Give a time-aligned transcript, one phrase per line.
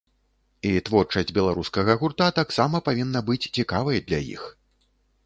[0.67, 4.49] І творчасць беларускага гурта таксама павінна быць цікавай для іх.